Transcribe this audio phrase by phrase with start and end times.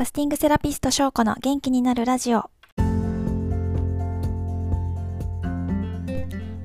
[0.00, 2.48] ファスティングセラピスト翔子の元気になるラジオ。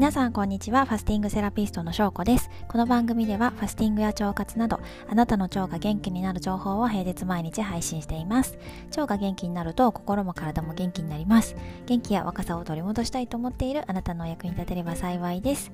[0.00, 0.86] 皆さんこんにちは。
[0.86, 2.48] ファスティングセラピストの翔子です。
[2.68, 8.58] この番組ではファスティングや腸活など、あなたの腸が元気になる情報を平日毎日配信しています。
[8.92, 11.54] 腸が元気になると心も体も元気になります。
[11.84, 15.70] 元気や若さを取り戻したいと思っているあなたのお役に立てれば幸いです。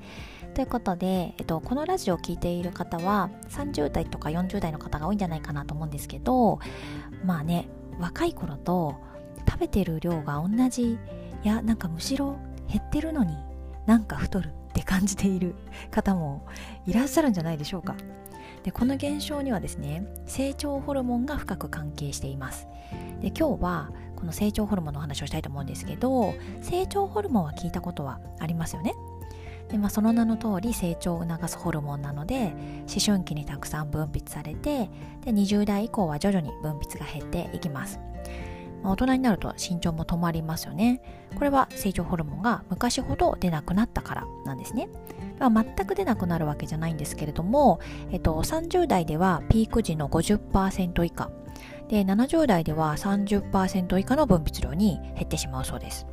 [0.55, 6.59] ということで、えっと、このラジオを聴いている方は30代とか40代の方が多いんじゃないかなと思うんですけど、
[7.25, 7.69] まあね、
[8.01, 8.97] 若い頃と
[9.49, 10.99] 食べてる量が同じ、
[11.45, 12.37] いや、なんかむしろ
[12.69, 13.37] 減ってるのに
[13.87, 15.55] なんか太るって感じている
[15.91, 16.47] 方も
[16.87, 17.97] いらっしゃるんじゃないでしょうか。
[18.63, 22.67] でこの現象にはですね成長ホルモンが深く関係しています。
[23.21, 28.95] で今日はこの成長ホルモンの話をしたいと思うんですけど成長ホルモンは聞いたことはありますよね。
[29.69, 32.55] で、まあ、その名の通り成長を促すホルモンなので
[32.89, 34.91] 思春期にたくさん分泌されて
[35.25, 38.01] で20代以降は徐々に分泌が減っていきます。
[38.91, 41.03] 大人になると身長も止まりますよね。
[41.35, 44.89] これは成長ホルモンが昔ほど出なくなったからなんですね。
[45.39, 51.31] 全く出なくなるわけじゃないんですけれども、えっと、30代ではピーク時の50%以下。
[51.89, 56.07] で70代では30%以下の分泌量に減ってしまうそうです。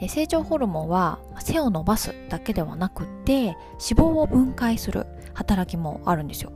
[0.00, 3.56] で成長ホルモンは背を伸ばすだけではなくって脂
[3.96, 6.52] 肪を分解する働きもあるんですよ、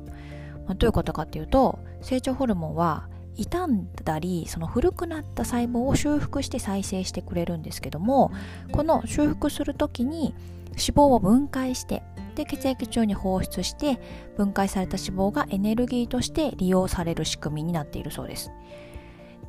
[0.66, 8.33] ま、どういうことかっていうと成長ホルモンは傷んだりその古くなった細胞を修復して再生してくれるんですけども
[8.72, 10.34] この修復する時に
[10.70, 12.03] 脂肪を分解して
[12.34, 14.00] で血液中に放出して
[14.36, 18.53] 分解された脂肪がエネルギーとして利用される仕組みになっているそうです。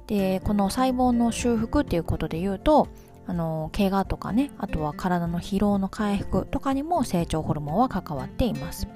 [0.08, 2.88] でこの細胞の修復っていうことで言うと
[3.28, 8.88] あの怪我とかねあとは体の疲労の回復とかにも成長ホルモンは関わっています。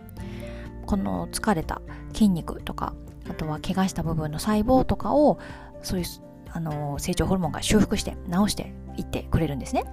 [0.87, 1.81] この疲れた
[2.13, 2.93] 筋肉とか
[3.29, 5.39] あとは怪我した部分の細胞とかを
[5.81, 6.05] そういう
[6.51, 9.85] あの成長ホルモンが修復して治していってくれるんですね。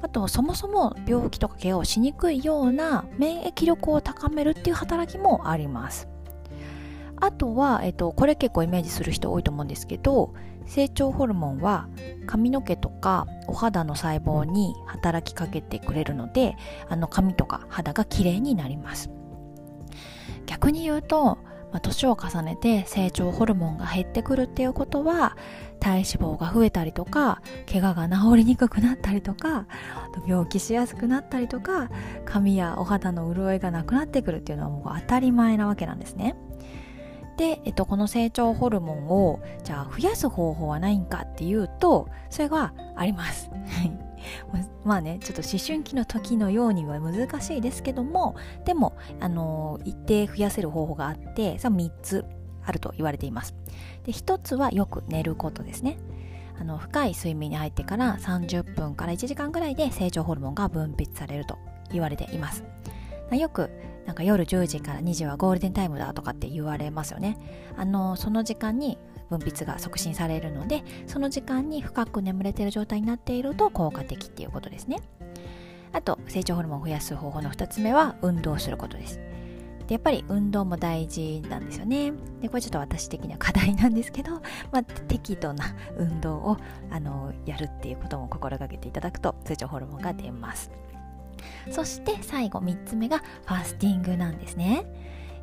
[0.00, 6.08] あとそもそも病気とか怪我をしにくいような免疫力を高めるっていう働きもあります。
[7.20, 10.34] あとは、えっと、これ結構イメージする人多いと思うんですけど
[10.66, 11.88] 成長ホルモンは
[12.26, 16.56] 髪の毛とかお肌の細胞に働きかけてくれるので
[16.88, 19.10] あの髪とか肌がきれいになります。
[20.46, 21.38] 逆に言うと
[21.70, 25.36] まあ、年を重ねて成長ホルモンが減ってくるっていうことは
[25.80, 29.66] 体脂肪が増えたりとか怪我が治りにくくなったりとか
[30.26, 31.90] 病気しやすくなったりとか
[32.24, 36.36] 髪やお肌の潤いがなくなってくるっていうのはもう当たり前なわけなんですね。
[37.36, 43.50] で、えっと、この成長ホルモンをじゃあ増やす方法はないんかっていうとそれはあります。
[44.84, 52.24] まあねちょっと思春期の時のようには難しいですけどもでもあの一定増やせる方法があってその3つ
[52.64, 53.54] あると言われています。
[54.04, 55.98] で1つはよく寝ることですね。
[56.60, 61.56] あの深い睡眠に入ってから30分から1時間ぐらいで成長ホルモンが分泌されると
[61.92, 62.64] 言われています。
[63.30, 63.70] よく
[64.06, 67.38] なんか夜10時から2時はゴールデンタイムだとかって言われますよね。
[67.76, 75.00] あのその時間に分泌が促進されるのでその時間に深く眠れている状態になっていると効果的っていうことですね。
[75.92, 79.20] あと成長ホルモンを増やす方法の2つ目は運動することです。
[79.86, 82.12] でやっぱり運動も大事なんですよね。
[82.42, 85.64] でこれちょっと私的には課題なんですけど、 まあ、適度な
[85.96, 86.56] 運動を
[86.90, 90.70] あのやるっていうことも心がけていただくと成長ホルモンが出ます。
[91.70, 94.84] そして最後3つ目がファスティングなんですね。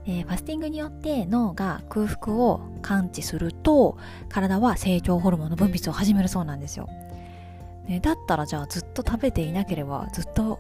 [0.08, 3.98] えー、ファスティングによって脳が空腹を感知すると
[4.30, 6.88] 体は成長ホルモンの分泌を始めるそうなんですよ、
[7.88, 10.60] ね、だったらじゃあずっと食べていなければずっと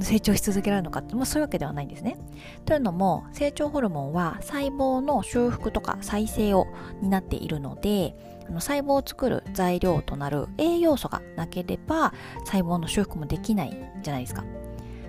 [0.00, 2.16] 成長し続けられるのかって、まあ、そういうわけではないんですね。
[2.64, 6.66] というのも成長ホルモンは細胞の修復とか再生を
[7.02, 8.16] 担っているので
[8.48, 14.44] あの細胞を作る材料となる栄養素がなければ細胞の修復もできないじゃないですか。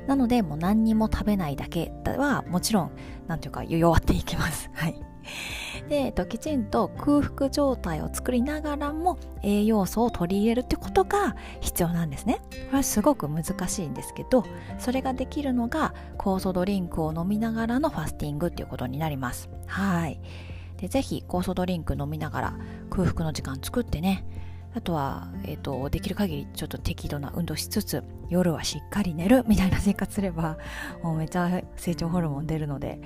[0.07, 2.91] なのでもう何にも食べないだけはもちろん
[3.27, 4.69] なんていうか弱っていきます。
[4.73, 4.99] はい。
[5.89, 12.41] で、えっと、きちんと空腹状態を作りながらも栄養素を取り入れるってことが必要なんですね。
[12.49, 14.43] これはすごく難しいんですけど、
[14.79, 19.49] それができるのが酵素ドリンクを飲みながらのファスティングっていうことになります。
[19.67, 20.19] はい。
[20.77, 22.53] で、ぜひ酵素ドリンク飲みながら
[22.89, 24.25] 空腹の時間作ってね、
[24.75, 30.57] あとは、えっ、ー、と、できる限りちょっと適度な運動しつつ、夜はしっかり寝るみたいな生活すれば、
[31.01, 32.99] もうめちゃ成長ホルモン出るので、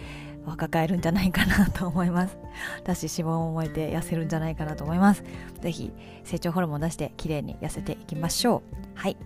[0.57, 2.39] 抱えるんじゃないかなと思います。
[2.83, 5.23] 私脂肪も燃えて痩せるんじゃないかなと思います。
[5.61, 5.93] 是非
[6.23, 8.75] 成長ホルモン出して綺麗に痩せていきましょう。
[8.95, 9.17] はい。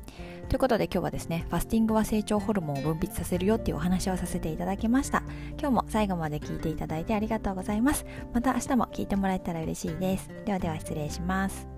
[0.49, 5.23] ということで今日はですねファスティングは成長ホルモンを分泌させるよっていうお話をさせていただきました。
[5.57, 8.05] 今日も最後まで聞いていただいてありがとうございます。
[8.33, 10.29] また明日も聞いてもらえたら嬉しいです。
[10.45, 11.72] ではでは失礼します。